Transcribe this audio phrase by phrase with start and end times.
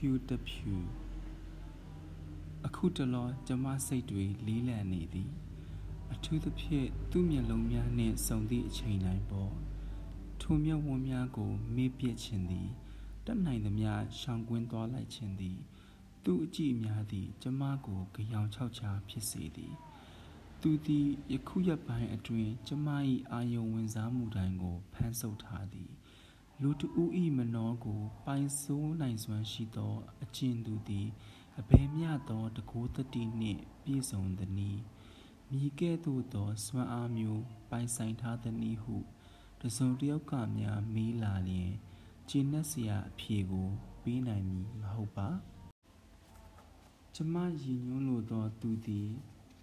[0.00, 0.74] ဖြူတဖြူ
[2.66, 5.30] အခုတလောကျမစိတ်တွေလေးလံနေသည်
[6.12, 9.52] အထူးသဖြင့်သူ့မျက်လုံးများနှင့်စုံသည့်အချိန်တိုင်းပေါ်
[10.40, 12.68] ထိုမျက်ဝန်းများကို မေ့ပြစ်ခြင်းသည်
[13.26, 13.90] တတ်နိုင်သမျှ
[14.20, 15.58] ရှောင်ကွင်းသွားလိုက်ခြင်းသည်
[16.24, 19.74] သူ့အကြည့်များသည် ကျမကိုကြောင်ချောက်ချာဖြစ်စေသည်
[20.60, 22.88] သူသည်ယခုရက်ပိုင်းအတွင်း ကျမ၏
[23.32, 25.97] အာယုံဝင်စားမှုတိုင်းကိုဖန်ဆုပ်ထားသည်
[26.62, 31.08] လူတဦးဤမနောကို ပိုင်ဆိုးနိုင်စွမ်းရှိသော အကျင့်သူသည်
[31.60, 34.82] အဘယ်မျှသောတကူတတိနှင့်ပြည့်စုံသနည်း
[35.50, 38.96] မိကဲ့သို့သောစွမ်းအားမျိုးပိုင်ဆိုင်ထားသနည်းဟု
[39.60, 41.72] တစုံတယောက်ကများမေးလာလျင်
[42.28, 43.68] ကျင့်နှက်စရာအဖြေကို
[44.02, 45.28] ပေးနိုင်မည်မဟုတ်ပါ
[47.14, 49.08] ကျမရည်ညွှန်းလိုသောသူသည်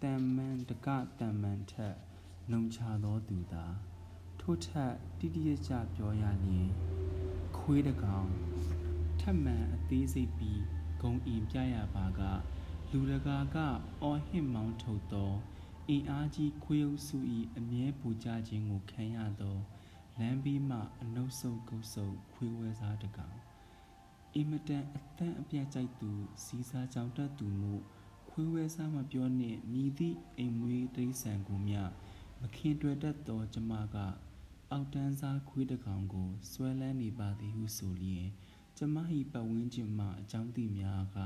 [0.02, 0.88] တန်မန်တက
[1.20, 1.96] တန်မန်ထက်
[2.50, 3.66] နှုံချသောသူသာ
[4.40, 4.94] ထို့ထက်
[5.26, 6.68] တိတိကျကျပြောရလျင်
[7.58, 8.30] ခွေးတကောင်
[9.20, 10.62] ထက်မှန်အသေးစိတ်ပြီး
[11.02, 12.22] ဂုံအင်ပြရပါက
[12.92, 13.58] လူတကာက
[14.02, 15.32] အော်ဟစ်မောင်းထုတ်သော
[15.90, 17.18] အင်အားကြီးခွေးအုပ်စု၏
[17.58, 19.58] အမြဲပူကြခြင်းကိုခံရသော
[20.20, 23.38] လမ်းပြီးမှအနှုတ်ဆုပ်ကုတ်ဆုပ်ခွေးဝဲစားတကောင်
[24.36, 26.12] အင်မတန်အတန့်အပြတ်ကြိုက်သူ
[26.44, 27.74] စီစာကြောင်တက်သူမှု
[28.30, 31.82] ခွေးဝဲစားမပြောနှင့်မြည်သည့်အိမ်မွေးတိရစ္ဆာန်ကိုမျှ
[32.42, 33.98] မခင်တွေ့တတ်သောကျမက
[34.72, 38.28] အောက်တန်းစားခွေးတကောင်ကိုဆွဲလန်းနေပါသည်ဟုဆိုလျင်
[38.78, 38.96] ကျမ၏
[39.32, 41.18] ပတ်ဝန်းကျင်မှအကြောင်းသိများက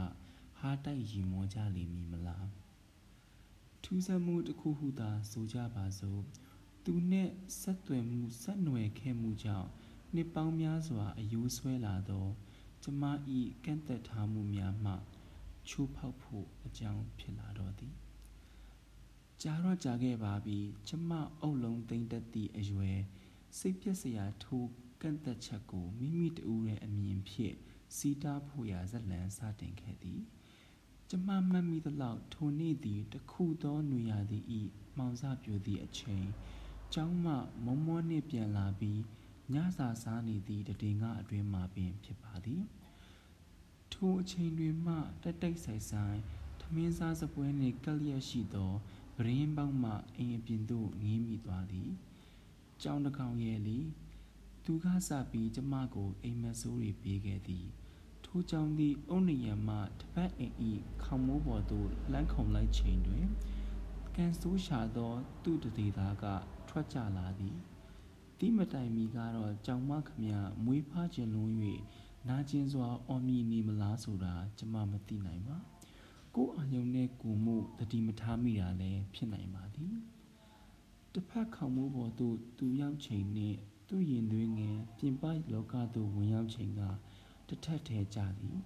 [0.58, 2.48] ဟားတိုက်ရီမောကြလိမ့်မည်မလား
[3.84, 6.22] ထူးဆန်းမှုတစ်ခုဟုသာဆိုကြပါစို့
[6.84, 7.32] သူနှင့်
[7.62, 9.70] ဆက်သွယ်မှုဆက်နွယ်ခဲ့မှုကြောင့်
[10.16, 12.28] နှစ်ပေါင်းများစွာအယိုးဆွဲလာသော
[12.84, 13.04] ကျမ၏
[13.66, 14.94] ကန့်သက်ထားမှုများမှ
[15.70, 17.94] ချိုးဖောက်ဖို့အကြောင်းဖြစ်လာတော့သည်
[19.42, 23.00] ကြာတော့ကြာခဲ့ပါပြီကျမအုပ်လုံးသိမ့်တတ်သည့်အရွယ်
[23.58, 24.70] စိတ်ပြက်စရာထိုး
[25.02, 27.56] ကန့်သက်ချက်ကိုမိမိတူရဲ့အမြင်ဖြင့်
[27.96, 30.22] စီးတားဖို့ရာဇလံစတင်ခဲ့သည်
[31.10, 34.40] ကျမမှတ်မိသလောက်ထိုနေ့သည်တခုသောနွေရာသီ၏
[34.98, 36.28] မှောင်စပြိုသည့်အချိန်
[36.94, 37.34] ကျောင်းမှ
[37.66, 39.02] မုံမောနှင့်ပြန်လာပြီး
[39.54, 42.64] ညစာစားနေသည့်တည်ငါအတွင်မှပင်ဖြစ်ပါသည်
[43.94, 46.20] ထိုအချိန်တွင်မှတက်တိတ်ဆိုင်ဆိုင်
[46.62, 48.72] ထမင်းစားစပွဲနှင့်ကလျက်ရှိသော
[49.18, 51.90] ပရင်းပေါက်မှအိမ်အပြင်သို့ငေးမိသွားသည်
[52.84, 53.80] ကြောင်တကောင်ရဲ့လေ
[54.66, 57.66] သူကစပြီးကျမကိုအိမ်မဆိုးတွေပေးခဲ့သည်
[58.26, 60.72] ထိုကြောင့်သည်အုံနယံမှတပတ်အိမ်ဤ
[61.04, 63.26] ခေါမိုးပေါ်သို့လမ်းခုံလိုက်ချိန်တွင်
[64.16, 65.14] ကန်ဆိုးရှာသော
[65.44, 66.26] သူ့တတိသားက
[66.70, 67.58] ထွက်ကြလာသည်
[68.40, 70.24] တိမတိုင်မီကတော့ကြောင်မခမ
[70.66, 71.52] မွေးဖားခြင်းလုံး၍
[72.28, 75.58] နာကျင်စွာအော်မြည်နေမလားဆိုတာကျမမသိနိုင်ပါ
[76.36, 79.94] ကိုအာယုံနဲ့ကိုမှုတတိမထားမိတာလည်းဖြစ်နိုင်ပါသည်
[81.14, 86.82] တစ်ဖက်ခေါမိုးပေါ်သို့သူရောက်ချိန်နှင့်သူ့ရင်သွေးငယ်ပြင်ပလောကသို့ဝင်ရောက်ချိန်က
[87.48, 88.60] တထက်ထဲကြသည်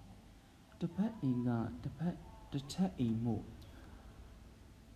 [0.80, 1.50] တစ်ဖက်အိမ်က
[1.84, 2.16] တစ်ဖက်
[2.52, 3.44] တစ်ထက်အိမ်မို့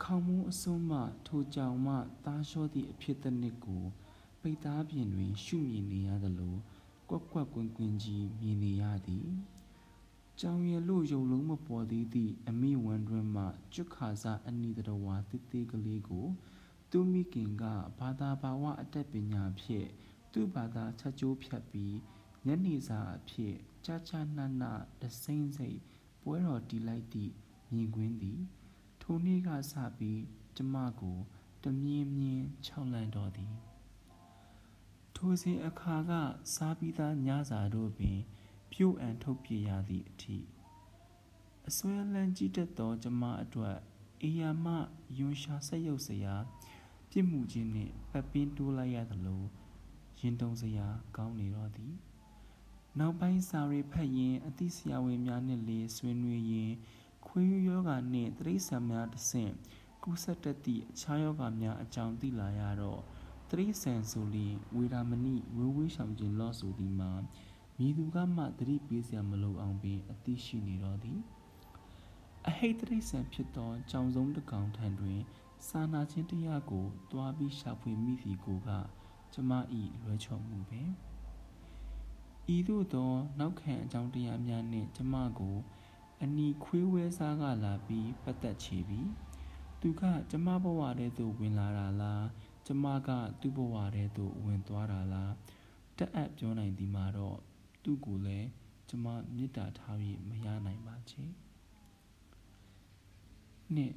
[0.03, 3.83] ခေါမုံအစွန်းမှထိုကြောင်မှသားလျှောသည့်အဖြစ်တစ်နှစ်ကို
[4.41, 6.55] ပိတ်သားပြင်တွင် ရှုမြင်နေရသလို
[7.09, 9.27] ကွက်ကွက်ကွင်းကွင်းကြီးမြင်နေရသည်
[10.39, 13.43] ကြောင်ရလို့ရုံလုံးမပေါ်သေးသည့်အမိဝမ်းတွင်မှ
[13.73, 16.27] ကျွတ်ခါစားအနီတတော်ဝါတိတိကလေးကို
[16.91, 17.63] သူမိခင်က
[17.99, 19.87] ဘာသာဘာဝအတက်ပညာဖြင့်
[20.31, 21.95] သူ့ဘာသာချက်ကျိုးဖြတ်ပြီး
[22.45, 23.55] ညနေစာအဖြစ်
[23.85, 24.63] ချာချာနန
[25.01, 25.79] တစိမ့်စိတ်
[26.21, 27.33] ပွဲတော်တီလိုက်သည့်
[27.71, 28.41] မြင်ကွင်းသည်
[29.01, 30.21] ထိုနေ့ကစပြီး
[30.55, 31.17] ကျမကို
[31.63, 33.55] တမြင်းမြင်းခြောက်လန့်တော်သည်
[35.15, 36.11] ထိုစဉ်အခါက
[36.55, 38.19] စားပြီးသားညစာတို့ပင်
[38.71, 40.37] ပြို့အံထုတ်ပြရသည့်အထိ
[41.67, 43.77] အစွဲလန်းကြည့်တတ်သောကျမအတွက်
[44.23, 44.67] အေယာမ
[45.17, 46.56] ယွန်ရှာဆက်ရုပ်စရာပြ
[47.18, 49.42] စ်မှုချင်းနှင့်ပတ်ပင်းတိုးလိုက်ရသလို
[50.20, 51.94] ရင်တုံစရာကောင်းနေတော့သည်
[52.98, 56.72] နောက်ပိုင်းစာရီဖတ်ရင်အသိဆရာဝန်များနှင့်လည်းဆွေးနွေးရင်
[57.26, 59.52] ခွေးယောဂါနှင့်တရိษံများတစ်ဆင့်
[60.02, 63.00] ကူးဆက်တတ်သည့်အခြားယောဂါများအကြောင်းသိလာရတော့
[63.50, 67.12] တရိษံဆိုလျင်ဝေဒာမဏိဝေဝေးဆောင်ခြင်းလော့ဆိုသည်မှာ
[67.78, 71.18] မိသူကမှတတိပေးစရာမလိုအောင်ပင်အသိရှိနေတော့သည်
[72.48, 75.20] အဟိတ်တရိษံဖြစ်သောကြောင်စုံတကောင်ထံတွင်
[75.65, 78.69] စာနာခြင်းတရားကိုတွားပြီးရှာဖွေမိစီကိုက
[79.33, 79.51] ကျမ၏
[80.03, 80.81] လွဲချော်မှုပဲ
[82.55, 85.57] ဤသို့သောနောက်ခံအကြောင်းတရားများနှင့်ကျမကို
[86.23, 89.09] အနီခွေးဝဲစားကလာပြီးပတ်သက်ချေပြီး
[89.81, 92.25] သူကကျမဘဝထဲသို့ဝင်လာတာလား
[92.65, 93.09] ကျမက
[93.41, 95.33] သူ့ဘဝထဲသို့ဝင်သွားတာလား
[95.97, 97.37] တက်အပ်ပြောနိုင်သည်မှာတော့
[97.83, 98.47] သူ့ကိုလည်း
[98.89, 99.05] ကျမ
[99.35, 101.23] မေတ္တာထား၍မရနိုင်ပါချေ
[103.75, 103.93] နှစ်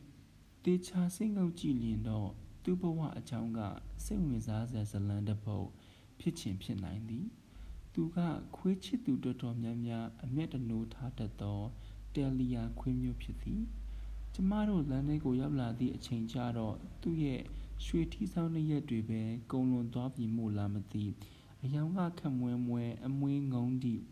[0.64, 2.30] တေချာစိတ်ငုပ်ကြည့်လျင်တော့
[2.64, 3.60] သူ့ဘဝအကြောင်းက
[4.04, 5.68] စိတ်ဝင်စားစရာဇလံတစ်ပုဒ်
[6.20, 7.26] ဖြစ်ချင်ဖြစ်နိုင်သည်
[7.94, 8.18] သူက
[8.56, 11.60] ခွေးချစ်သူတော်တော်များများအမျက်တနိုးထားတတ်သော
[12.14, 13.62] တယ်လီယာခွေးမျိုးဖြစ်သည်
[14.34, 17.40] ကျမတို့လမ်းထဲကိုရောက်လာသည့်အချိန်ကျတော့သူ့ရဲ့
[17.84, 19.22] ရွှေထီးဆောင်နှစ်ရက်တွေပဲ
[19.52, 21.04] ကုံလွန်သွားပြီမို့လားမသိ
[21.62, 24.02] အယောင်ကခက်မွဲမွဲအမွေးငုံသည့်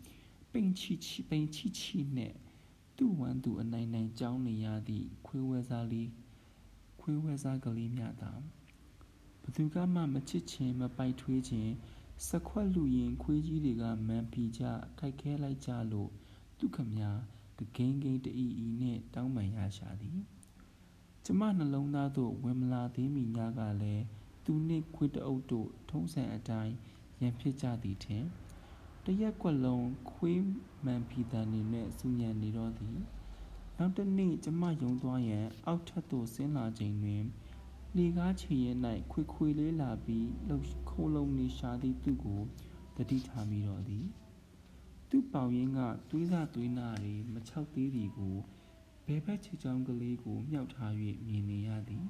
[0.51, 2.35] ပိန်ချီချီပိန်ချီချီနှင့်
[2.97, 6.09] သူ့ဝမ်းသူအနိုင်နိုင်ကြောင်းနေရသည့်ခွေးဝဲစားလေး
[7.09, 8.31] ခွေးဝဲစားကလေးများသာ
[9.43, 11.71] ဘသူကမှမချစ်ချင်းမပိုက်ထွေးခြင်း
[12.27, 14.63] စခွက်လူရင်ခွေးကြီးတွေကမန်ပီကြ
[14.99, 16.11] ခိုက်ခဲလိုက်ကြလို့
[16.57, 17.11] သူခမညာ
[17.57, 20.19] ကဂိန်းဂိန်းတအီအီနှင့်တောင်းပန်ရရှာသည်
[21.25, 24.03] ကျမနှလုံးသားသို့ဝင်မလာသေးမီညကလည်း
[24.45, 26.73] သူနှင့်ခွေးတအုပ်တို့ထုံးစံအတိုင်း
[27.21, 28.25] ရန်ဖြစ်ကြသည်ထင်
[29.05, 30.41] တရက်ကွက်လုံးခွေး
[30.83, 32.97] မှန်ဖီတန်နေနဲ့စူညံနေတော့သည်
[33.81, 37.23] နောက်တစ်နေ့ကျမယုံသွားရန် အောက်ထပ်သို့ဆင်းလာချိန်တွင်
[37.97, 38.71] လေကားချီရဲ၌
[39.11, 42.41] ခွေခွေလေးလာပြီးလှုပ်ခိုးလုံးနေရှာသည့်သူကို
[42.95, 44.05] တတိထားမိတော့သည်
[45.09, 45.79] သူ့ပေါင်ရင်းက
[46.09, 48.35] သွေးစာသွေးနာတွေမချောက်သေးသည်ကို
[49.05, 50.93] ဘယ်ဘက်ချီချောင်းကလေးကိုမြှောက်ထား၍
[51.27, 52.05] မြင်နေရသည်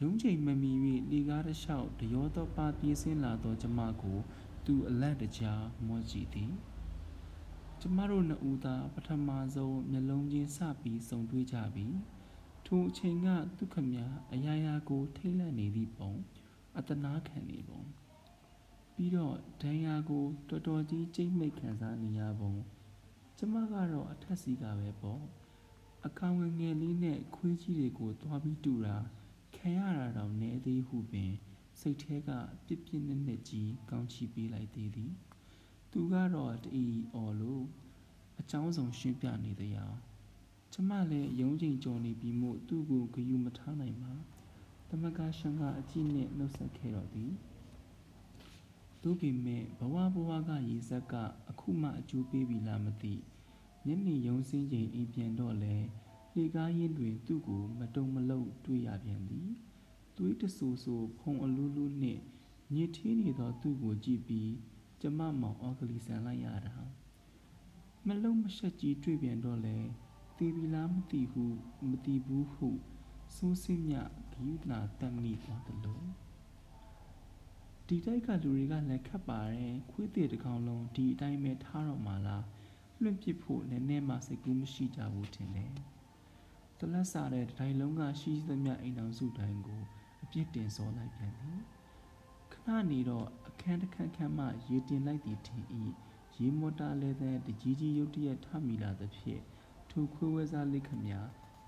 [0.00, 0.72] ရုံးချိန်မမီ၍
[1.12, 4.18] လေကားတစ်လျှောက်တရောသောပါပြေးဆင်းလာသောကျမကို
[4.64, 6.52] သူအလန့်တကြားမောကြည့်သည်
[7.82, 11.86] ကျမတို့နှစ်ဦးသာပထမဆုံးမျက်လုံးချင်းစပြီးဆုံတွေ့ကြပြီ
[12.66, 13.94] ထိုအချိန်ကသူခမ
[14.32, 16.12] အရာရာကိုထိတ်လန့်နေသည့်ပုံ
[16.78, 17.80] အတနာခံနေပုံ
[18.94, 22.52] ပြီးတော့ဒဏ်ရာကိုတော်တော်ကြီးကြိတ်မိတ်ခံစားနေရပုံ
[23.38, 25.22] ကျမကတော့အထက်စီကပဲပေါ့
[26.06, 28.96] အကောင်ငယ်ငယ်လေးနဲ့ခွေးကြီးတွေကိုသွားပြီးတူတာ
[29.56, 31.32] ခံရတာတော့နည်းသေးဟုပင်
[31.80, 32.30] စိတ်ထဲက
[32.66, 35.12] ပြစ်ပြစ်နဲ့နဲ့ကြီးကောင်းချီပေးလိုက်သေးသည်
[35.92, 37.64] သူကတော့တအီအော်လို့
[38.40, 39.86] အချောင်းဆောင်ရှင်းပြနေသရာ
[40.72, 44.12] ကျမလည်းရုံးချိန်ကြော်နေပြီမို့သူ့ကိုဂယုမထားနိုင်ပါ
[44.90, 47.32] တမကရှန်ကအကြည့်နဲ့နှုတ်ဆက်ခဲ့တော့သည်
[49.02, 51.14] သူပေမဲ့ဘဝဘဝကရေစက်က
[51.50, 53.14] အခုမှအကျိုးပေးပြီလားမသိ
[53.86, 55.76] ညနေရုံးစင်းချိန်အိမ်ပြန်တော့လဲ
[56.34, 59.48] လေကားရင်တွင်သူ့ကိုမတုံမလုံတွေ့ရပြန်သည်
[60.16, 62.22] သွေးတဆူဆူဖုံအလူးလူးနှင့်
[62.74, 64.50] ညစ်ထင်းနေသောသူ့ကိုကြည့်ပြီး
[65.00, 66.74] ကျမမောင်အော်ကလီဆန်လိုက်ရတာ
[68.06, 69.76] မလုံမရှက်ကြီးတွေ့ပြန်တော့လဲ
[70.38, 71.44] တေပြီလားမသိဟု
[71.88, 72.68] မသိဘူးဟု
[73.36, 73.96] စိုးစင်းမြ
[74.32, 76.02] ဂယုနာတတ်မိသွားသလို
[77.86, 82.44] ဒီတိုက်ကလူတွေကလည်းခတ်ပါတယ်ခွေးသေးတစ်ကောင်လုံးဒီအတိုင်းပဲထားတော့မှလား
[83.02, 85.72] လွင့်ပစ်ဖို့နည်းနည်းမှစိတ်ကူးမရှိကြဘူးထင်တယ်
[86.78, 89.82] တလက်စားတဲ့တိုင်းလုံးကရှိသမျှအိမ်တော်စုတိုင်းကို
[90.22, 91.60] အပြစ်တင်စောလိုက်ပြန်သည်
[92.70, 95.64] ခဏနေတော့အခန်းတစ်ခန်းခန်းမှရေတင်လိုက်သည်ထင်၏
[96.38, 99.42] ရေမော်တာလဲတဲ့တကြီးကြီးရုတ်တရက်ထမိလာသဖြင့်
[99.90, 101.06] ထိုခွေးဝဲစားလိခမ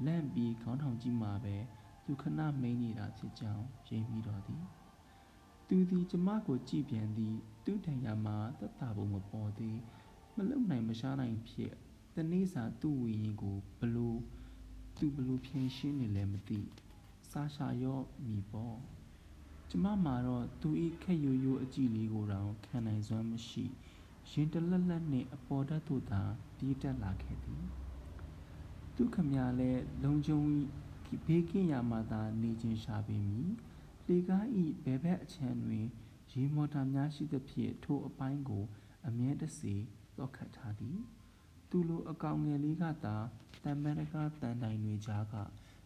[0.06, 1.56] လန့်ပြီးခေါင်းထောင်ကြီးမှာပဲ
[2.04, 4.64] သူခဏမိန်နေတာဖြစ်ကြောင်းရိပ်မိတော်သည်
[5.68, 9.78] သူသည်ကျမကိုကြည့်ပြန်သည် သူ့တန်ရာမှာသက်သာဖို့မပေါ်သည်
[10.36, 11.72] မလုံနိုင်မရှားနိုင်ဖြစ်
[12.16, 14.18] တနေ့စာသူ့ဝီရင်ကိုဘလို့
[14.98, 16.60] သူဘလို့ဖြင်းရှင်းနေလဲမသိ
[17.30, 18.78] စားရှာရော့မိပေါ့
[19.72, 23.64] ကျမမှာတော့သူဤခက်ရိုးရိုးအကြည့်လေးကိုတောင်ခံနိုင်စွမ်းမရှိ
[24.30, 26.22] ရင်တလက်လက်နှင့်အပေါ်ဓာတ်သို့သာ
[26.58, 27.62] တီးတက်လာခဲ့သည်
[28.94, 29.70] သူခမလဲ
[30.04, 30.40] လုံခြုံ
[31.26, 33.50] ဘေးကင်းရာမှသာနေခြင်းရှာပေမည်
[34.06, 35.86] လေကားဤဘယ်ဘက်အချမ်းတွင်
[36.32, 38.64] ရေမော်တာများရှိသဖြင့်ထိုအပိုင်းကို
[39.06, 39.74] အမြဲတစေ
[40.18, 40.98] တော့ခတ်ထားသည်
[41.70, 43.16] သူလိုအကောင်ငယ်လေးကသာ
[43.64, 45.34] တံပန်တကားတန်တိုင်တွေကြားက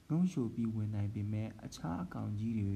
[0.08, 2.74] ငုံရှိုပြီးဝင်နိုင်ပေမဲ့အခြားအကောင်ကြီးတွေ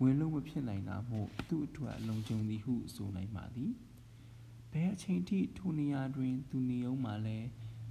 [0.00, 3.72] ဝင်လို့မဖြစ်နိုင်တာမို့သူ့အတွက်လုံခြုံသည်ဟုဆိုနိုင်ပါသည်
[4.72, 7.38] ဘယ်အချိန်ထိထိုနေရာတွင် သူနေအောင်မှလဲ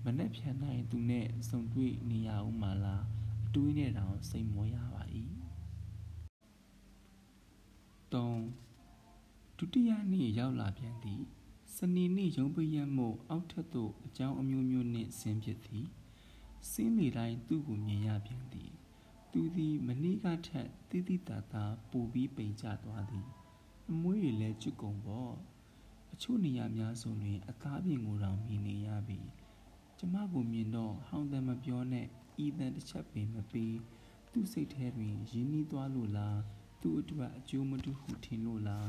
[0.05, 3.03] မနဲ့ဖြန်နိုင်သူနဲ့ဆုံတွေ့နေရအောင်မှလား
[3.47, 5.03] အတွေးနဲ့တောင်စိတ်မောရပါ၏
[8.12, 11.21] 3ဒုတိယနေ့ရောက်လာပြန်သည်
[11.75, 15.85] စနေနေ့ရုံးပရက်မို့အောက်ထပ်သို့အကြောင်းအမျိုးမျိုးနှင့်ဆင်းဖြစ်သည်
[16.69, 18.71] ဆင်းလေတိုင်းသူ့ကိုမြင်ရပြန်သည်
[19.37, 23.25] သူသည်မနေ့ကထက်တိတိတသာပိုပြီးပိန်ကျသွားသည်
[23.89, 25.33] အမွှေးတွေလည်းကျွတ်ကုန်ပေါ့
[26.13, 29.19] အချို့နေရာများဆိုတွင် အသားပြင်ကိုတောင်မြင်နေရပြီ
[29.97, 32.07] ကျမကိုမြင်တော့ဟောင်းတန်မပြောနဲ့
[32.45, 33.75] ဤတန်တစ်ချက်ပင်မပေး
[34.31, 36.39] သူ့စိတ်ထဲတွင်ရင်းနှီးသွားလို့လား
[36.81, 38.87] သူ့အတွက်အကျိုးမတူဟုထင်လို့လား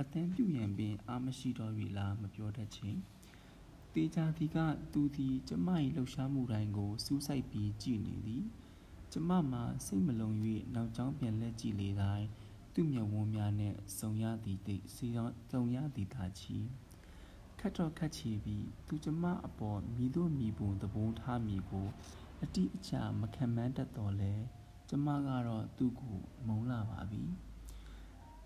[0.00, 2.98] အတန်ပြုရန်ပင်အာမရှိတော့ပြီလားမပြောတတ်ချင်း
[3.94, 4.56] တေချာဒီက
[4.92, 8.44] သူသည်ကျမ၏လှုပ်ရှားမှုတိုင်းကိုစူးစိုက်ပြီးကြည့်နေသည်
[9.12, 10.30] ကျမမှာစိတ်မလုံ၍
[10.74, 12.26] နောက်ကျောင်းပြန်လက်ကြည့်လေတိုင်း
[12.74, 15.06] သူ့မျက်ဝန်းများနဲ့စုံရသည်တိတ်စီ
[15.50, 16.56] စုံရသည်သာချီ
[17.60, 21.88] ခတ်တော့ခတ်ချီပြီးသူကျမအပေါ်မိတို့မိပုံသဘုံထားမိကို
[22.42, 24.34] အတိအကျမခံမှန်းတတ်တော်လဲ
[24.88, 27.24] ကျမကတော့သူ့ကိုမုန်းလာပါပြီ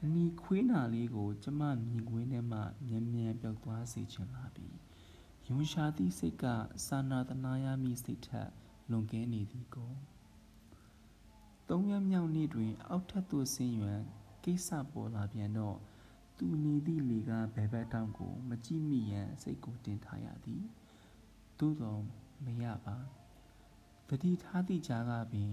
[0.02, 4.68] အနီခွေးနာလေးကို ကျမမြင်ကွင်းထဲမှမြန်မြန်ပျောက်သွားစေချင်လာပြီ
[5.46, 6.44] ယွန်ရှာသည့်စိတ်က
[6.86, 8.50] စာနာသနာရမည့်စိတ်ထက်
[8.90, 9.92] လွန်ကဲနေသည်ကို
[11.72, 14.00] သုံးရက်မြောက်နေ့တွင် အောက်ထပ်သို့ဆင်းရန်
[14.44, 15.78] ကိစ္စပေါ်လာပြန်တော့
[16.38, 20.62] သူနေသည့်လေကဘဲဘက်တောင်ကို မကြည့်မိရန်စိတ်ကိုတင်ထားရသည်
[21.58, 22.00] သို့တော်
[22.44, 22.96] မရပါ
[24.08, 25.50] တတိထားသည့်ကြားကပင်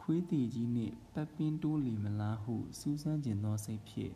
[0.00, 4.14] ခွေးသေးကြီးနှင့်ပတ်ပင်းတိုးလီမလားဟုစူးစမ်းကျင်သောစိတ်ဖြင့်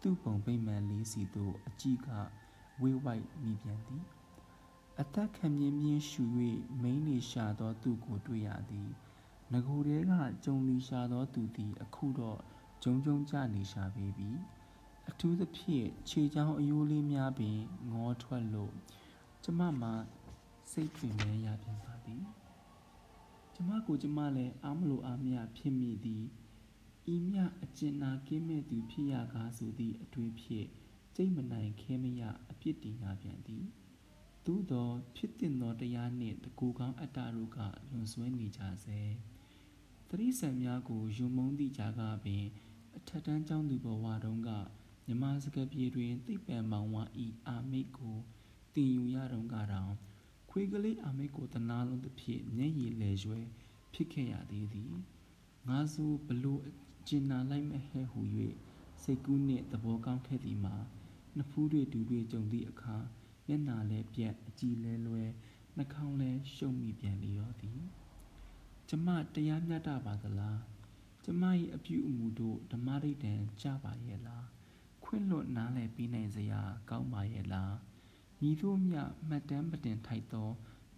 [0.00, 2.08] သူ့ပုံပိတ်မှန်လေးစီသို့အကြည့်က
[2.80, 4.04] ဝေးဝိုက်မိပြန်သည်
[5.00, 6.22] အသက်ခံမြင်းမြင်းရှူ၍
[6.82, 8.90] မိန်းနေရှာသောသူကိုတွေ့ရသည်
[9.52, 10.12] ငကိုယ်တည်းက
[10.44, 12.38] ကြုံလီရှာသောသူသည် အခုတော့
[12.82, 14.30] ဂျုံဂျုံကြနေရှာပေပြီ
[15.08, 17.58] အထူးသဖြင့်ခြေချောင်းအယိုးလေးများပင်
[17.92, 18.74] ငေါထွက်လို့
[19.44, 19.90] ကျမမှ
[20.70, 22.22] စိတ်တွင်မဲရပြန်ပါသည်
[23.54, 26.24] ကျမကိုကျမလည်းအားမလို့အားမရဖြစ်မိသည်
[27.14, 30.66] ဤမြအကျဉ်းနာကင်းမဲ့သူဖြစ်ရကားဆိုသည့်အတွေ့ဖြင့်
[31.14, 33.64] စိတ်မနိုင်ခဲမရအပြစ်တင်ရပြန်သည်
[34.46, 37.58] သို့သောဖြစ်တင်သောတရားနှင့်တကူကောင်းအတ္တတို့က
[37.90, 39.00] လွန်ဆွဲနေကြစေ
[40.12, 42.44] တရိษံများကိုယုံမုန်းသည့်ကြားကပင်
[42.96, 44.50] အထက်တန်းကျောင်းသူဘဝတုန်းက
[45.06, 48.16] မြမစကပြေတွင်သိပ္ပံမောင်ဝါဤအာမိတ်ကို
[48.74, 49.92] တင်ယူရတုန်းကတောင်
[50.50, 53.46] ခွေးကလေးအာမိတ်ကိုတနာလုံးတစ်ဖြစ်မျက်ရည်လဲရွယ်
[53.92, 54.92] ဖြစ်ခဲ့ရသေးသည်
[55.68, 56.62] ငါဆိုဘလို့
[57.08, 58.20] ကျင်နာလိုက်မဲ့ဟဲ့ဟူ၍
[59.02, 60.76] စိတ်ကူးနှင့်သဘောကောင်းခဲ့သည်မှာ
[61.36, 62.96] နှစ်ဖူးတွေဒူတွေကြုံသည့်အခါ
[63.46, 65.22] မျက်နာလဲပြက်အကြည်လဲလွဲ
[65.76, 67.80] နှာခေါင်းလဲရှုံမိပြန်လေတော့သည်
[68.92, 70.60] ကျမတရားမျှတပါသလား
[71.24, 71.42] ကျမ၏
[71.74, 73.32] အပြုအမူတို့ဓမ္မဒိဋ္ဌံ
[73.62, 74.46] ကြပါရဲ့လား
[75.04, 77.74] ခွင့်လွတ်နားလည်ပြီးနိုင်စရာကောင်းပါရဲ့လား
[78.40, 78.96] ညီတို့မြ
[79.28, 80.50] မှတ်တမ်းပတင်ထိုက်သော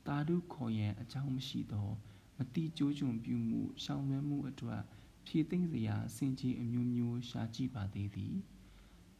[0.06, 1.88] တာဓုခေါ်ရန်အကြောင်းမရှိသော
[2.36, 4.82] မတိကျိုးကျွန်ပြုမှုရှောင်လွှဲမှုအတွက်
[5.26, 8.34] ဖြည့်သိမ့်စရာစင်ကြီးအမျိုးမျိုးရှာကြည့်ပါသေးသည်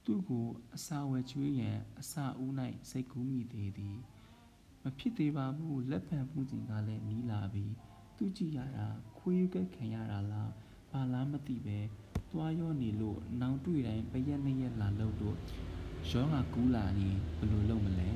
[0.05, 2.53] သူကိုအစာဝယ်ချွေးရန်အစာဦး၌
[2.91, 3.97] စိတ်ကူးမိသေးသည်
[4.83, 7.73] မဖြစ်သေးပါဘူးလက်ဖန်မှုစဉ်ကလည်းနီးလာပြီး
[8.23, 8.87] သူကြည့်ရတာ
[9.19, 10.51] ခွေးကဲခံရတာလား
[10.91, 11.79] ဘာလားမသိပဲ
[12.31, 15.37] သွားရောနေလို့နောင်တွေ့တိုင်းပရက်နှစ်ရက်လာလို့လို့
[16.11, 18.11] ရောဂါကူးလာရင်ဘယ်လိုလုပ်မလဲ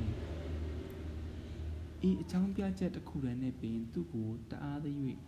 [2.08, 4.86] ဤအကြောင်းပြချက်တစ်ခုတည်းနဲ့ပင်သူ့ကိုတအားသ၍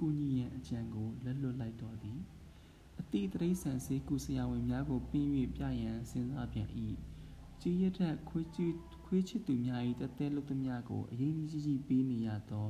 [0.00, 2.18] ကုညီရန်အကြံကိုလက်လွတ်လိုက်တော်သည်
[3.00, 6.68] အတိတရိษံစေကုဆရာဝန်များကိုပင်း၍ပြရန်စဉ်းစားပြန်၏
[7.60, 8.74] ကြီးရတဲ့ခွေးချစ်
[9.06, 12.66] ခွေးချစ်သူများ၏တသက်လုသမျှကိုအရင်ကြီးကြီးပေးနေရသော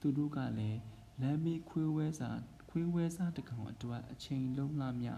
[0.00, 0.78] သူတို့ကလည်း
[1.20, 2.30] လမ်းမေးခွေးဝဲစာ
[2.70, 5.08] ခွေးဝဲစားတကောင်အတွက်အချိန်လုံးလာမြ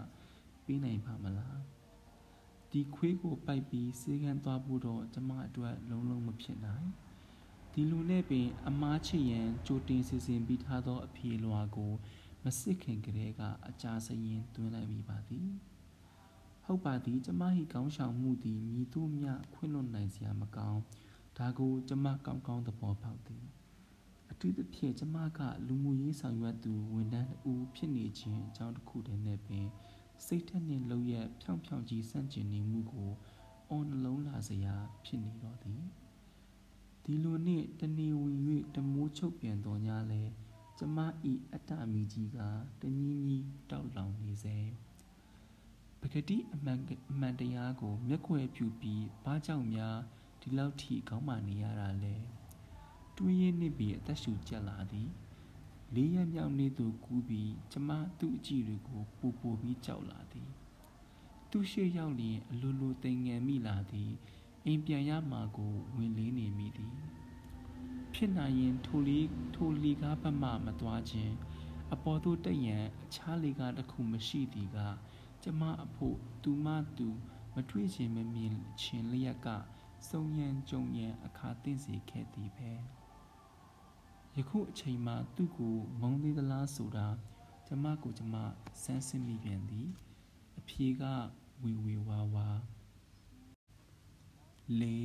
[0.65, 1.59] ပေးနိုင်ပါမလား
[2.71, 6.87] ဒီခွေးကိုပိုက်ပြီးစေကန်းသွားဖို့တော့ကျမအတွက်လုံးလုံးမဖြစ်နိုင်
[7.71, 11.93] ဒီလူနဲ့ပင် အမားချစ်ရန်ကြိုတင်စီစဉ်ပြီးထားသော အဖြေလွှာကို
[12.43, 15.49] မစစ်ခင်ကလေးကအကြာစရင်တွင်းလိုက်မိပါသည်
[16.65, 17.43] ဟုတ်ပါသည် ကျမ၏
[17.73, 20.81] ကောင်းဆောင်မှုသည်မြည်သူမြခွင့်လွတ်နိုင်စရာမကောင်း
[21.37, 23.45] ဒါကိုကျမကောင်းကောင်းသဘောပေါက်သည်
[24.41, 29.65] အထူးသဖြင့်ကျမကလူမှုရေးဆောင်ရွက်သူဝန်ထမ်းအူဖြစ်နေခြင်းအကြောင်းတစ်ခုတည်းနဲ့ပင်
[30.25, 33.11] စိတ်ထက်နှင့်လုံရက်ဖြောင်ဖြောင်ကြီးစန့်ကျင်နေမှုကို
[33.69, 35.81] အော်နှလုံးလာစရာဖြစ်နေတော့သည်
[37.03, 38.37] ဒီလိုနှင့်တနေဝင်၍
[38.75, 40.21] တမိုးချုပ်ပြန်တော်ညာလဲ
[40.77, 42.39] ကျမဤအတ္တမီကြီးက
[42.81, 43.37] တညီညီ
[43.69, 44.57] တောက်လောင်နေစေ
[45.99, 46.79] ပဂတိအမှန်
[47.11, 49.97] အမှန်တရားကိုမျက်ခွဲပြူပြီးဘာကြောင့်များ
[50.41, 52.15] ဒီလောက်ထိကောင်းမှနေရတာလဲ
[53.17, 55.09] တွေးရနေပြီးအသက်ရှူကျက်လာသည်
[55.95, 57.89] လေးရက်မြောက်နေ့သို့ကူးပြီးကျမ
[58.19, 60.49] သူ့အကြည့်တွေကိုပူပူပြီးကြောက်လာသည်
[61.51, 64.11] သူ့ရှေ့ရောက်လျင်အလိုလိုတိမ်ငယ်မိလာသည်
[64.65, 66.95] အိမ်ပြန်ရမှာကိုဝင်လေးနေမိသည်
[68.13, 69.19] ဖြစ်နိုင်ရင်ထိုလီ
[69.55, 71.33] ထိုလီကားဘက်မှမသွားခြင်း
[71.93, 74.77] အပေါ်သို့တက်ရန်အခြားလီကားတစ်ခုမရှိသည်က
[75.43, 77.07] ကျမအဖို့သူမသူ
[77.53, 79.47] မတွေ့ခြင်းမမြင်ခြင်းလျက်က
[80.09, 82.71] စုံရန်ကြုံရန်အခါသင့်စေခဲ့သည်ပဲ
[84.37, 87.07] ယခုအချိန်မှသူ့ကိုမုံသေးသလားဆိုတာ
[87.67, 88.35] ကျမကိုကျမ
[88.83, 89.87] စမ်းစစ်မိပြန်သည်
[90.59, 91.03] အဖြေက
[91.63, 92.47] ဝေဝေဝါဝါ
[94.79, 94.99] လေ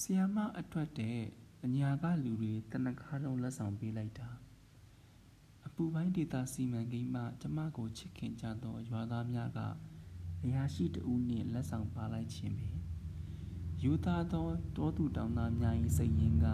[0.00, 1.20] ဆီယမအထွက်တဲ့
[1.64, 4.30] အညာကလူတွေတနခါတော့လက်ဆောင်ပေးလိုက်တာ
[5.66, 9.60] အပူပိုင်းဒေတာစီမံကိန်းမှကျမကိုချစ်ခင်ကြသောရွာသားများက
[10.44, 12.76] အရာရှိတဦးနှင့်လက်ဆောင်ပါလိုက်ခြင်းပင်
[13.82, 16.46] ယူသားသောတောသူတောင်သားများ၏စိတ်ရင်းက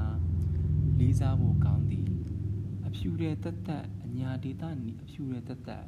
[0.98, 2.08] လေးစားဖို့ကောင်းသည်
[2.86, 5.86] အဖြူတဲ့တက်တက်အညာဒေတာနီအဖြူတဲ့တက်တက်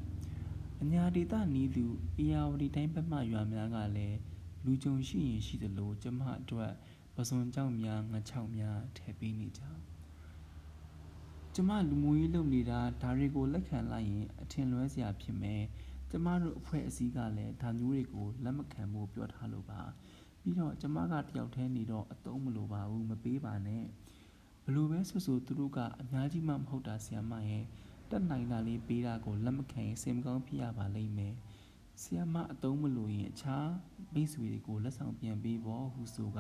[0.83, 1.87] အညာဒေတာနီးသူ
[2.19, 4.19] အေယာဝတီတိုင်းဘက်မှရွာများကလည်း
[4.65, 6.73] လူကြုံရှိရင်ရှိသလိုကျမအတွက်
[7.15, 9.63] ပစွန်ကြောက်များငချောက်များထည့်ပေးနေကြ
[11.55, 15.63] ကျမလူမှုရေးလုပ်နေတာဒါတွေကိုလက်ခံလိုက်ရင်အထင်လွဲစရာဖြစ်မယ်
[16.11, 19.81] ကျမတို့အဖွဲ့အစည်းကလည်းဒါမျိုးတွေကိုလက်မခံဖို့ပြောထားလို့ပါ
[20.41, 23.85] ပြီးတော့ကျမကတယောက်တည်းနေတော့အတုံးမလိုပါဘူးမပေးပါနဲ့
[24.20, 24.20] ဘ
[24.75, 27.65] လို့ပဲဆိုဆိုသူတို့ကအများကြီးမှမဟုတ်တာဆီယမရဲ့
[28.11, 31.35] တက်နိုင်တာလေးပေးတာကိုလက်မခံရင်စိတ်မကောင်းဖြစ်ရပါလိမ့်မယ်
[32.03, 33.69] ဆီယမအတုံးမလိုရင်အခြား
[34.15, 36.39] မိတ်ဆွေတွေကိုလက်ဆောင်ပြန်ပေးဖို့ဟုဆိုက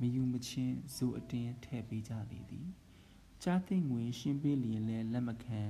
[0.00, 2.68] မယူမချင်းဇိုအတင်းထည့်ပေးကြလေသည်
[3.42, 5.60] ကြားသိငွေရှင်းပေးလျင်လဲလက်မခံ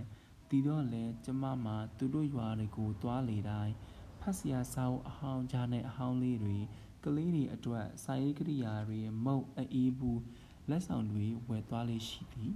[0.48, 3.74] တီတော့လဲကျမမှာသူတို့ရွာတွေကိုသွားလေတိုင်း
[4.20, 6.56] ဖတ်စရာစာအုပ်အဟောင်းကြားနဲ့အဟောင်းလေးတွေ
[7.04, 10.20] ကလေးတွေအတွက်စာရေးကိရိယာတွေမုတ်အေးဘူး
[10.68, 12.52] လက်ဆောင်တွေဝယ်သွားလေးရှိသည်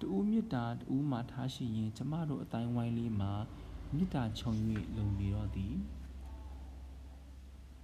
[0.00, 3.32] တူးမြစ်တာတူးမှထားရှိရင်ကျမတို့အတိုင်းဝိုင်းလေးမှာ
[3.94, 4.52] မြစ်တာခြုံ၍
[4.96, 5.74] လုံနေတော့သည်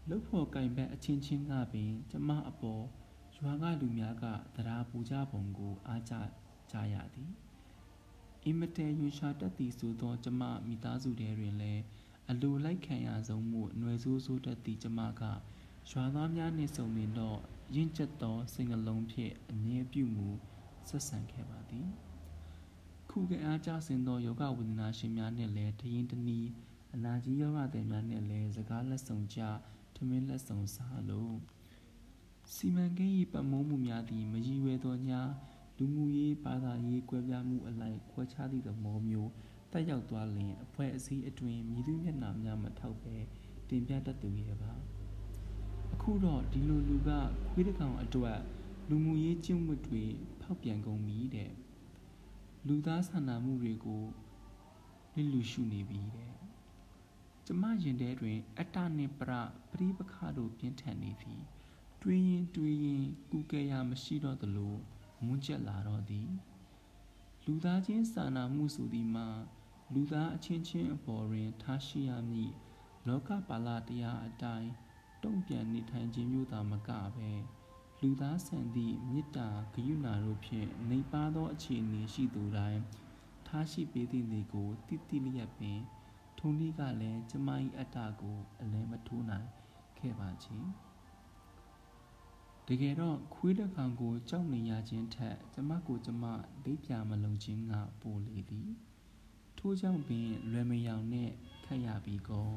[0.08, 2.84] လှုပ်ဖို့ကင်ဘက်အချင်းချင်းကပင် ကျမအပေါ်
[3.36, 4.24] ရွာကလူများက
[4.56, 6.14] တရားပူကြပုံကို အားကြ
[6.70, 7.30] ကြရသည်
[8.44, 11.82] အင်မတဲရွှေရှာတက်သည်ဆိုသော ကျမမိသားစုထဲတွင်လည်း
[12.30, 15.22] အလိုလိုက်ခံရဆုံးမှုຫນွယ်ဆိုးဆိုးတတ်သည့်ကျမက
[15.90, 17.38] ရွာသားများနှင့်ဆုံနေတော့
[17.74, 20.28] ရင့်ကျက်သောစိတ်နှလုံးဖြင့်အမြဲပြုမှု
[20.88, 21.88] ဆက်ဆံခဲ့ပါသည်
[23.10, 26.50] ခုကအားကြဆင်းသောယောဂဝေဒနာရှင်များနှင့်လည်းတရင်တနည်း
[26.94, 29.40] အနာကြီးယောဂသည်များနှင့်လည်းစကားလက်ဆောင်ကြ
[29.94, 31.34] ထမင်းလက်ဆောင်စားလို့
[32.54, 35.20] စီမံကိန်း၏ပတ်မိုးမှုများသည်မရည်ရွယ်သောညာ
[35.76, 39.30] လူမှုရေးဘာသာရေးကွဲပြားမှုအလိုက်ခွဲခြားသည့်သဘောမျိုး
[39.72, 43.16] တက်ရောက်သွားလျင်အဖွဲ့အစည်းအတွင်းမြည်သူမျက်နှာများမထောက်ပဲ
[43.68, 44.93] တင်ပြတတ်သူရဲ့ပါအ
[46.08, 47.10] ခုတော့ဒီလိုလူက
[47.50, 48.38] ခွေးတကောင်အတွက်
[48.88, 50.04] လူမှုရေးကျင့်ဝတ်တွေ
[50.40, 51.52] ဖောက်ပြန်ကုန်ပြီတဲ့
[52.66, 54.04] လူသားဆန္ဒမှုတွေကို
[55.14, 56.32] လစ်လူရှုနေပြီတဲ့
[57.46, 59.32] ကျမရင်ထဲတွင် အတ္တနှင့်ပရ
[59.70, 61.40] ပရိပခတို့ပြင်းထန်နေသည်
[62.02, 64.74] တွေးရင်တွေးရင်ကုကဲရမရှိတော့သလို
[65.24, 66.28] မွန်းကျက်လာတော့သည်
[67.44, 69.28] လူသားချင်းစာနာမှုဆိုသည်မှာ
[69.94, 72.50] လူသားအချင်းချင်းအပေါ်တွင် ထားရှိရမည်
[73.06, 74.70] လောကပါဠတရားအတိုင်း
[75.24, 77.30] တုံ့ပြန်နေထိုင်ခြင်းမျိုးသာမကပဲ
[78.00, 82.80] လူသားဆန်သည့်မေတ္တာဂရုဏာတို့ဖြင့်နေပါသောအခြေအနေရှိသူတိုင်း
[83.46, 85.78] ထားရှိပေးသည့်လေကိုတိတိလျက်ပင်
[86.38, 89.48] ထုံးလေးကလည်းကျမ၏အတ္တကိုအလဲမထိုးနိုင်
[89.98, 90.58] ခဲ့ပါချေ
[92.68, 96.24] တကယ်တော့ခွေးတစ်ကောင်ကိုကြောက်နေရခြင်းထက်ကျမကိုကျမ
[96.64, 98.70] ဒိတ်ပြမလုံခြင်းကပိုလေသည်
[99.58, 101.30] ထို့ကြောင့်ပင်လွယ်မယောင်နဲ့
[101.64, 102.50] ခတ်ရပြီးကော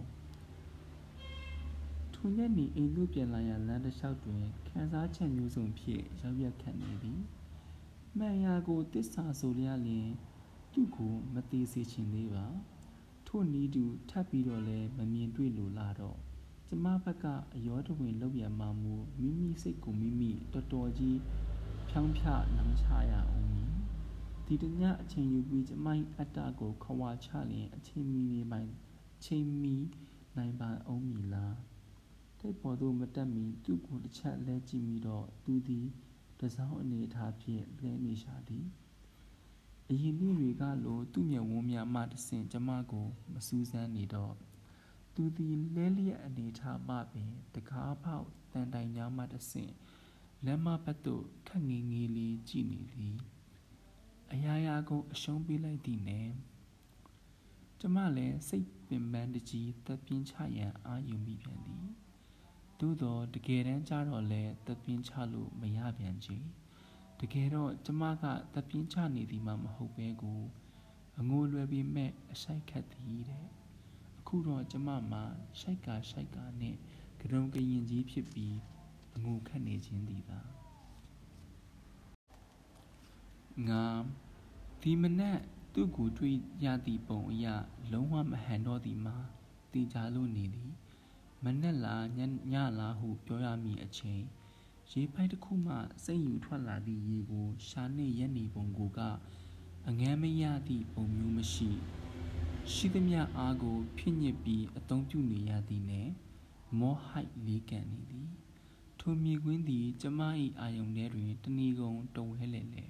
[2.20, 7.22] ထိုညနေအိမ်သို့ပြန်လာရလမ်းတစ်လျှောက်တွင်ခန်းစားချက်မျိုးစုံဖြင့်ရောက်ရက်ခတ်နေသည်
[8.18, 10.08] မှန်ရာကိုတစ္ဆာဆိုလျလျင်
[10.74, 12.46] သူ့ကိုမသေးစေချင်သေးပါ
[13.28, 16.18] ထို့နီးတူထပ်ပြီးတော့လဲမမြင်တွေ့လို့လာတော့
[16.68, 17.26] ကျမဘက်က
[17.56, 21.20] အယောတဝင်လောက်ရမှမူမိမိစိတ်ကိုမိမိတော်တော်ကြီး
[21.90, 22.24] ဖြောင်းဖြ
[22.58, 23.72] နောင်ချရအောင်မည်
[24.46, 28.70] ဒီတညအချိန်ယူပြီးကျမ၏အတ္တကိုခွာချလျင်အချိန်မီနေပိုင်
[29.26, 29.76] ချိန်မီ
[30.38, 31.67] နိုင်ပါအောင်မည်လား
[32.48, 35.88] ထိတ်ပေါ်သို့မတက်မီသူ့ကိုတစ်ချက်လဲကြည့်မိတော့သူသည်
[36.40, 38.66] တစောင်းအနေထားဖြင့်လဲနေရှာသည်
[39.90, 44.36] အရင်နေ့တွေကလိုသူ့မျက်ဝန်းများမှတဆင့်ကျမကိုမစူးစမ်းနေတော့
[45.16, 49.74] သူသည်လဲလျက်အနေထားမှပင်တကားပေါက်တန်တိုင်များမှတဆင့်
[50.46, 53.18] လမ်းမဘက်သို့ခက်ငေးငေးလေးကြည့်နေသည်
[54.32, 56.30] အရာရာကိုအရှုံးပေးလိုက်သည်နဲ့
[57.80, 62.07] ကျမလည်းစိတ်ပင်ပန်းတကြီးတပ်ပြင်းချရန်အာယူမိပြန်သည်
[62.80, 66.38] သို့တော့တကယ်တမ်းကျတော့လဲတပ်ပြင်းချလို့မရပြန်ချေ
[67.20, 70.42] တကယ်တော့ကျမကတပ်ပြင်းချနေသည်မှမဟုတ်ပဲကို
[71.20, 73.46] အငိုလွယ်ပြီးမဲ့အဆိုင်ခတ်သည်တဲ့
[74.20, 75.24] အခုတော့ကျမမှာ
[75.60, 76.76] ရှိုက်ကာရှိုက်ကာနဲ့
[77.22, 78.56] ကရုံကရင်ကြီးဖြစ်ပြီး
[79.16, 80.42] အငိုခတ်နေခြင်းသည်သာ
[83.70, 83.86] ငါ
[84.82, 85.40] ဒီမနက်
[85.74, 87.46] သူ့ကိုတွေ့ရသည့်ပုံအရ
[87.92, 89.18] လုံးဝမဟန်တော့သည်မှာ
[89.74, 90.72] တေချာလို့နေသည်
[91.44, 92.20] မနက်လားည
[92.52, 94.24] ညလားဟုပြောရမည်အချိန်
[94.92, 99.00] ရေပိုက်တစ်ခုမှစိတ်ယူထွက်လာသည့်ရေကိုရှာနှင့်ရက်နေပုံကိုက
[99.88, 101.70] အငမ်းမရသည့်ပုံမျိုးမရှိ
[102.74, 106.12] ရှိသမျှအားကိုဖြစ်ညစ်ပြီးအသုံးပြုနေရသည်နှင့်
[106.80, 108.30] မောဟိုက်လေးကန်နေသည်
[109.00, 110.22] ထိုမြေကွင်းသည်ကျမ၏
[110.60, 112.86] အာယုန်ထဲတွင်တဏီကုံတဝဲလေလေ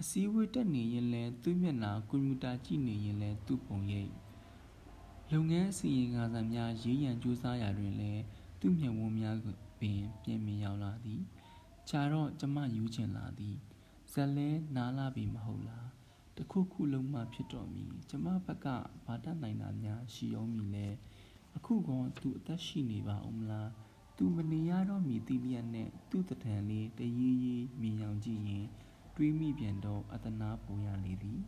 [0.00, 4.12] အစည်းဝေးတက်နေရင်လဲသူ့မျက်နှာကွန်ပျူတာကြည့်နေရင်လဲသူ့ပုံရိပ်
[5.32, 8.12] လုပ်ငန်းအစီရင်ခံစာများရေးရန်ကြိုးစားရာတွင်လဲ
[8.60, 9.36] သူ့မျက်ဝန်းများ
[9.80, 11.20] ပင်ပြင်မြင်ရောက်လာသည်
[11.88, 13.56] ခြာတော့ကျမယူချင်လာသည်
[14.12, 15.88] ဇက်လဲနားလာပြီမဟုတ်လား
[16.36, 18.66] တခုခုလုံးမှဖြစ်တော်မူကျမဘက်က
[19.04, 20.88] ဘာတတ်နိုင်တာများရှိအောင်မီလဲ
[21.56, 23.70] အခုကောသူအသက်ရှိနေပါဦးမလား
[24.16, 28.66] သူမနေရတော့မီတီလျက်နဲ့သူ့တထံလေးတရီးရီးမြင်အောင်ကြည့်ရင်
[29.16, 31.40] တွေးမိပြန်တော့အတနာပူရလေသည်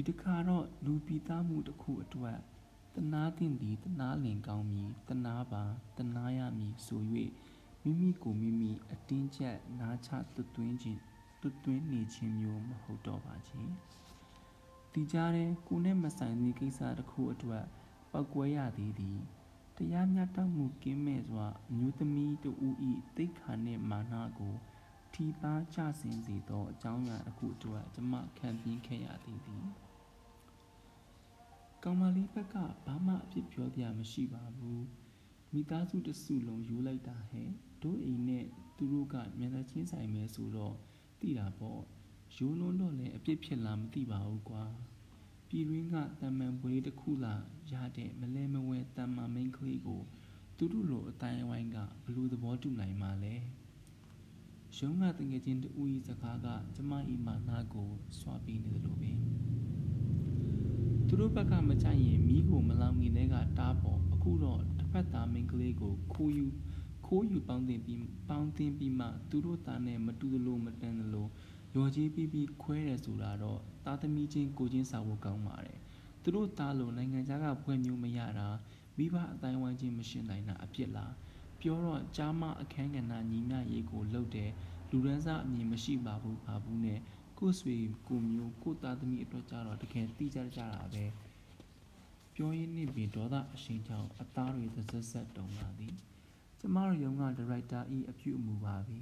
[0.00, 2.38] ဒီတခါတော့လူပီသားမှုတစ်ခုအတွက်
[2.94, 5.64] တနာသင့်သည်တနာလင်ကောင်းမည်တနာပါ
[5.98, 7.02] တနာရမည်ဆို၍
[7.82, 11.00] မိမိကိုမိမိအတင်းကျပ်နာချသွတ်သွင်းခြင်း
[11.40, 13.62] သွတ်သွင်းနေခြင်းမျိုးမဟုတ်တော့ပါချေ
[14.92, 17.64] ဒီကြားထဲကိုနဲ့မဆိုင်သည့်ကိစ္စတစ်ခုအတွက်
[18.12, 19.18] ပောက်ကွဲရသေးသည်
[19.76, 22.76] တရားမျှတမှုကင်းမဲ့စွာအမျိုးသမီးတူဦး၏
[23.16, 24.54] တိတ်ခါနှင့်မာနကို
[25.14, 29.66] ထီပါကြဆင်းစေသောအကြောင်းအရာတစ်ခုအတွက်ကျမခံပြင်းခဲ့ရသေးသည်
[31.84, 34.84] ကောင်မလေးဘက်ကဘာမှအဖြစ်ပြောပြမရှိပါဘူး
[35.52, 37.48] မိသားစုတစုလုံးယူလိုက်တာဟဲ့
[37.82, 38.44] တို့အိမ်နဲ့
[38.76, 40.74] သူတို့ကမျက်နှာချင်းဆိုင်မဲဆိုတော့
[41.20, 41.82] တိတာပေါ့
[42.36, 44.64] ရိုးလုံးတော့လည်းအပြစ်ဖြစ်လာမသိပါဘူးကွာ
[45.48, 47.34] ပြည်ရင်းကတမန်ပွဲတစ်ခုလာ
[47.72, 50.02] ရတဲ့မလဲမဝဲတမန်မိန်ကလေးကို
[50.56, 53.34] သူတို့လိုအတိုင်းဝိုင်းကဘလို့သဘောတူနိုင်မှာလဲ
[54.76, 59.12] ရုံးကတငယ်ချင်းတူဤစကားကကျမဤမာနာကိုစွာပြီးနေတယ်လို့ပဲ
[61.10, 66.46] သူတို့ဘက်ကမကြိုက်ရင်မိကိုမလောင်ငင်တဲ့ကတားပေါ်အခုတော့တစ်ဖက်သားမိန်ကလေးကိုခိုးယူ
[67.06, 71.26] ခိုးယူပေါင်းတင်ပြီးပေါင်းတင်ပြီးမှသူတို့သားနဲ့မတူသလိုမတန်သလို
[71.74, 75.78] ရော်ကြီးပြီးပြီးခွဲတယ်ဆိုတာတော့သားသမီးချင်းကိုချင်းစာဖို့ကောင်းပါတယ်
[76.22, 78.48] သူတို့သားလိုနိုင်ငံခြားကဖွဲ့မျိုးမရတာ
[78.96, 81.14] မိဘအတိုင်းဝိုင်းချင်းမရှင်းနိုင်တာအဖြစ်လား
[81.60, 84.50] ပြောတော့ကြားမအခန်းကဏ္ဍညီမျှရေးကိုလှုပ်တယ်
[84.90, 87.00] လူရန်စားအမြင်မရှိပါဘူးပါဘူးနဲ့
[87.38, 87.76] ကိုဆွေ
[88.08, 91.04] ကိုမျိုးကိုသားသမီးအတွက်ကြတော့တကယ်တိကျကြတာပဲ
[92.34, 95.94] ပြောရင်းနှင့်ပင်ဒေါသအရှိန်ကြောင့်အသားတွေသဆက်ဆက်တုံလာသည်
[96.60, 98.98] ကျမတို့ရုံးကဒါရိုက်တာဤအပြုအမူပါပဲ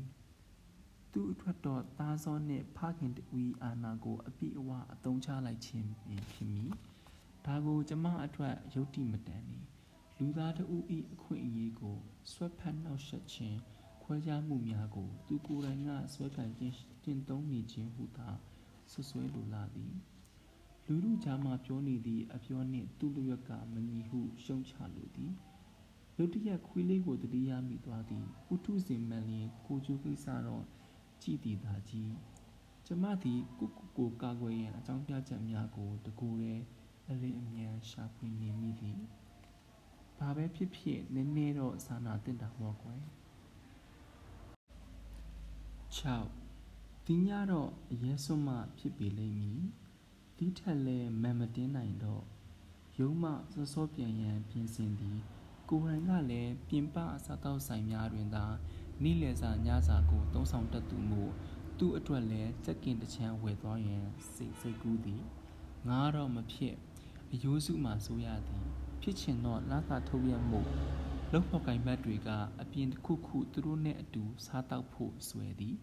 [1.12, 5.88] သူ့အတွက်တော့သားစောနှင့်ဖခင်တူဤအာနာကို အပြည့်အဝအသုံးချလိုက်ခြင်း
[6.32, 6.72] ဖြစ်မည်
[7.46, 9.60] ဒါကိုကျမအတွက်ယုတ်တိမတန်နေ
[10.18, 11.96] လူသားတဦးဤအခွင့်အရေးကို
[12.32, 13.58] ဆွတ်ဖက်နှောက်ယှက်ခြင်း
[14.08, 18.28] ခွဲခြားမှုများကို သူကိုယ်တိုင်ကဆွဲကန်ခြင်းတင်သုံးနေခြင်းဟုသာ
[18.90, 19.92] ဆွဆွဲလိုလာသည်
[20.86, 25.32] လူလူကြားမှပြောနေသည့်အပြောနှင့်သူ့လျက်က မညီဟုရှုံချလိုသည်
[26.16, 30.64] ရုတ်တရက်ခွေးလေးကိုတတိယမိသွားသည်ဥထုစင်မန်လျင်ကိုကျိုးကိစ္စတော့
[31.22, 32.12] ကြည်တည်သာကြီး
[32.86, 36.54] ကျမသည်ကုကုကိုကာကွယ်ရန်အကြောင်းပြချက်များကိုတကူရဲ
[37.08, 39.00] အလင်းအမြန်ရှာဖွေနေမိသည်
[40.18, 43.02] ဘာပဲဖြစ်ဖြစ်နည်းနည်းတော့စာနာတင်တာပေါ့ကွယ်
[45.96, 49.62] 6ဒီညတော့အရေးစွမှဖြစ်ပေလိမ့်မည်
[50.36, 52.24] ဒီထက်လဲမန်မတင်းနိုင်တော့
[52.98, 55.18] ရုံးမစောစောပြန်ရန်ပြင်ဆင်သည်
[55.68, 58.46] ကိုရန်ကလည်းပြင်ပအစားတောက်ဆိုင်များတွင်သာ
[59.02, 61.22] နေ့လယ်စာညစာကိုသုံးဆောင်တတ်သူမှု
[61.78, 65.22] သူ့အတွက်လည်းစက်ကင်တချမ်းဝယ်သွားရန်စိတ်စိတ်ကူးသည်
[65.88, 66.74] ငါတော့မဖြစ်
[67.32, 68.64] အယိုးစုမှဆိုရသည်
[69.02, 70.60] ဖြစ်ချင်တော့လာသာထုတ်ရမှု
[71.32, 72.28] လုံဖို့ကင်ဘတ်တွေက
[72.62, 75.76] အပြင်တစ်ခုခုသူတို့နဲ့အတူစားတောက်ဖို့ဆွဲသည်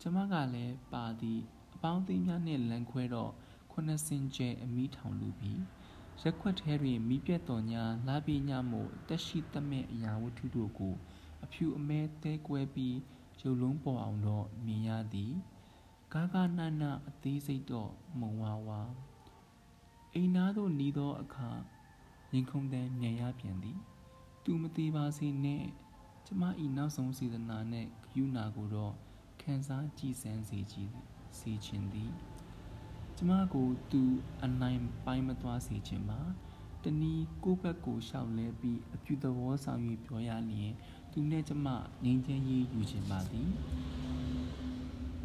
[0.00, 1.40] ကျမကလည်းပါသည်
[1.74, 3.32] အပေါင်းအသင်းများနဲ့လန်ခွဲတော့
[3.72, 5.60] ခုနှစ်စင်ကျဲအမီးထောင်လူပြီး
[6.20, 10.94] ရက်ခွက်ထဲတွင်မိပြက်တော်ညာလာပြညမို့တက်ရှိတမဲ့အရာဝတ္ထုတို့ကို
[11.44, 12.96] အဖြူအမဲတဲကွဲပြီး
[13.40, 15.32] ရုပ်လုံးပေါ်အောင်တော့မြင်ရသည်
[16.12, 18.80] ဂါဂနာနာအသေးစိတ်တော့မုံဝါဝါ
[20.14, 21.50] အိမ်သားတို့နီးသောအခါ
[22.32, 23.78] ရင်ခုန်တဲ့မြန်ရပြန်သည်
[24.44, 25.64] သူမသေးပါစေနဲ့
[26.26, 28.94] ကျမဤနောက်ဆုံးစေတနာနဲ့ဂယုနာကိုတော့
[29.40, 30.90] ခန်းစားကြည်စမ်းစေကြည်
[31.38, 32.12] စေခြင်းသည်
[33.16, 34.02] ကျမကိုသူ
[34.44, 36.20] အနိုင်ပိုင်းမသွားစေခြင်းမှာ
[36.82, 40.72] တနည်းကိုယ့်ဘက်ကိုရှောက်လဲပြီးအပြုသဘောဆောင်၍ပြောရလျင်
[41.12, 41.68] သူနဲ့ကျမ
[42.04, 43.50] ငြိမ်းချမ်းရေးယူခြင်းပါသည်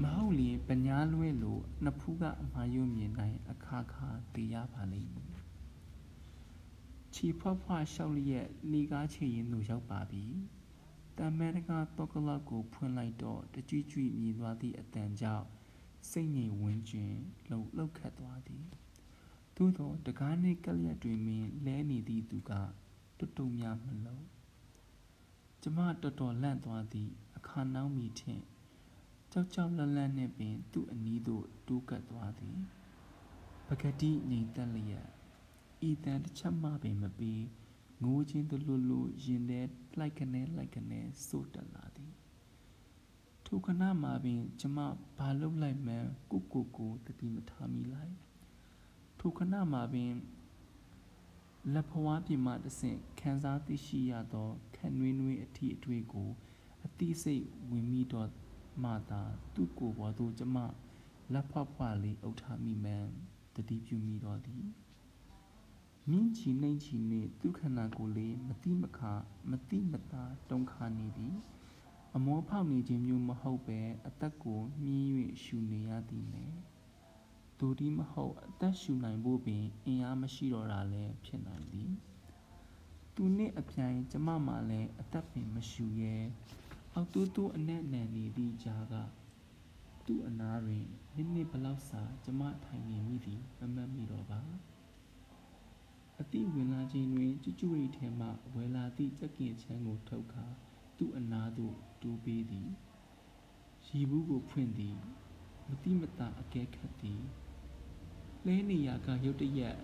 [0.04, 5.29] မဟုတ်လျင်ပညာလွဲလို့နှစ်ဖူးကအမှားယွမြင်နိုင်အခါခါသိရပါလိမ့်မည်
[7.16, 10.26] ချီဖွားဖွားရှောက်လျက်လီကားချေရင်သို့ရောက်ပါပြီ
[11.18, 15.48] တမန်တကာတော့ကလောက်ကိုဖွင့်လိုက်တော့တကြွကြွမြည်သွားသည့်အတန်ကြောင့်
[16.10, 17.14] စိတ်ငြိမ်ဝန်းကျင်
[17.50, 18.66] လှုပ်လှုပ်ခတ်သွားသည်
[19.56, 22.52] သို့သောတကားနှင့်ကလျက်တွင်ပင်လဲနေသည့်သူက
[23.18, 24.26] တွတ်တုံများမလုံး
[25.62, 28.42] ကျမတော်တော်လန့်သွားသည်အခါနှောင်းမိထင်
[29.32, 32.58] ကြောက်ကြောက်လန့်လန့်နှင့်ပင် သူ့အနီးသို့တိုးကပ်သွားသည်
[33.68, 35.08] ပကတိငြိမ်သက်လျက်
[35.88, 37.44] ဤတန်တစ်ချက်မှပင်မပြီး
[38.04, 39.62] ငိုချင်းတလူလူရင်ထဲ
[40.00, 42.14] လိုက်ကနေလိုက်ကနေစိုးတက်လာသည်
[43.46, 44.78] ထိုခဏမှာပင်ကျမ
[45.18, 48.16] ဘာလုပ်လိုက်မှန်းကိုကိုကိုတတိမထားမိလိုက်
[49.20, 50.14] ထိုခဏမှာပင်
[51.74, 56.30] လက်ဖွားပြမတဆင့်ခန်းစားသိရှိရသောခန့်နွေးနွေးအထီးအတွေ့ကို
[56.86, 58.30] အတိစိတ်ဝင်မိတော့
[58.84, 59.22] မှသာ
[59.54, 60.58] သူ့ကိုယ်ပေါ်သို့ကျမ
[61.34, 63.10] လက်ဖွားဖွားလေးအုပ်ထားမိမှန်း
[63.56, 64.66] တတိပြုမိတော့သည်
[66.10, 69.00] မြင့်ချီနှိမ့်ချီနှင့်သူခန္ဓာကိုယ်လေးမတိမခ
[69.50, 71.36] မတိမတာတုံခါနေသည်
[72.16, 75.08] အမောဖောက်နေခြင်းမျိုးမဟုတ်ပဲအသက်ကိုမြင်း၍
[75.44, 76.52] ရှူနေရသည်နဲ့
[77.60, 81.92] ဒူဒီမဟုတ်အသက်ရှူနိုင်ဖို့ပင်အင်အားမရှိတော့တာလည်းဖြစ်နိုင်သည်
[83.16, 86.16] သူနှင့်အပြိုင်ကျမမှလည်းအသက်ပင်မရှူရဲ
[86.94, 88.96] အောက်တိုးတိုးအနက်နံနေသည့်ကြားက
[90.06, 94.42] သူ့အနားတွင်မိနစ်ဘလောက်စာကျမထိုင်နေမိသည်မမှတ်မိတော့ပါ
[96.22, 100.46] အတိဝင်လာခြင်းတွင် ကျွကျွရိထဲမှဝယ်လာသည့်ကြက်ကင်ချမ်းကိုထုတ်ခါ
[100.98, 102.70] သူ့အနားသို့တိုးပေးသည်
[103.86, 104.98] ရီဘူးကိုဖွင့်သည်
[105.68, 107.22] မတိမတာအကဲခတ်သည်
[108.46, 109.76] လဲနေရကရုတ်တရက်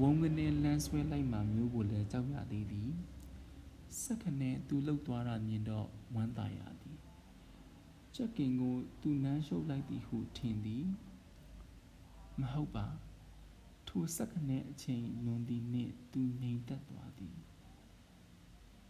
[0.00, 2.90] ဝုံကနေလန်းဆွဲလိုက်မှမျိုးကိုလည်းကြောက်ရသေးသည်
[4.02, 6.98] စက္ကနဲ့သူလှုပ်သွားတာမြင်တော့ဝမ်းသာရသည်
[8.14, 10.84] ချက်ကင်ကိုသူနမ်းရှုပ်လိုက်သည်ဟုထင်သည်
[12.40, 12.86] မဟုတ်ပါ
[13.94, 17.36] ထိုစက္ကနဲ့အချိန်လွန်သည်နှင့်သူငြိမ်သက်သွားသည်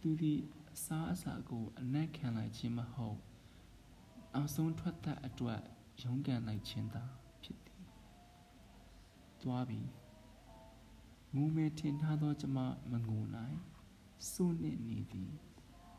[0.01, 0.39] သူသည်
[0.73, 3.19] အစားအစာကိုအနက်ခံလိုက်ခြင်းမဟုတ်
[4.33, 5.61] အောင်ဆုံးထွက်သက်အတွက်
[6.01, 7.03] ရုန်းကန်လိုက်ခြင်းသာ
[7.43, 7.85] ဖြစ်သည်
[9.41, 9.81] သွားပြီ
[11.33, 12.57] မူမဲထင်ထားသောကျမ
[12.91, 13.57] မငိုနိုင်
[14.31, 15.31] စိုးနစ်နေသည်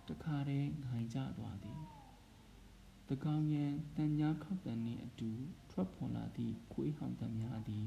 [0.09, 1.81] တခါတည်းငိုင်ကြသွားသည်
[3.09, 5.31] တကောင်ရန်တန်ညာခောက်တန်နှင့်အတူ
[5.71, 7.87] ထွက်ပေါ်လာသည့်ခွေးဟောင်တံများသည်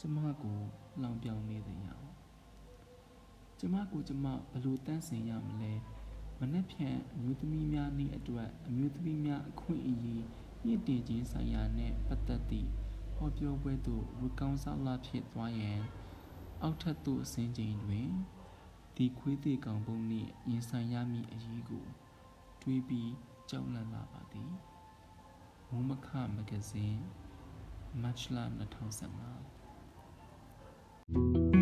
[0.00, 0.58] ကျမကို
[1.02, 2.02] လောင်ပြောင်နေသည်ရော
[3.58, 5.72] ကျမကိုကျမဘလို့တန်းစင်ရမလဲ
[6.40, 10.24] မနှက်ဖြန်အမျိုးသမီးများနှင့်အတွက်အမျိုးသမီးများအခွင့်အရေး
[10.64, 12.68] မြင့်တင်ခြင်းဆိုင်ရာနှင့်ပတ်သက်သည့်
[13.16, 15.80] ဟောပြောပွဲသို့ရကောင်းစားလာဖြစ်သွားရန်
[16.62, 18.08] အောက်ထပ်သို့အစင်းချိန်တွင်
[18.96, 21.84] ဒီခွေးသေးကောင်ပုံနှင့်ရင်ဆိုင်ရမည့်အရေးကို
[22.62, 23.12] တွေးပြီး
[23.50, 24.52] ကြောက်လန့်လာပါသည်
[25.70, 27.00] မုံမခမဂဇင်း
[28.02, 29.57] မတ်လ2015
[31.10, 31.57] Thank you.